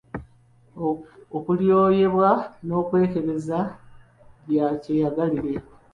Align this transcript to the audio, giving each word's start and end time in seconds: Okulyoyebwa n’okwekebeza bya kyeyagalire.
Okulyoyebwa 1.37 2.29
n’okwekebeza 2.65 3.59
bya 4.47 4.67
kyeyagalire. 4.81 5.53